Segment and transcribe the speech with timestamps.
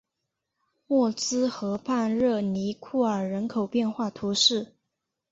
[0.87, 4.73] 默兹河畔热尼库尔人口变化图示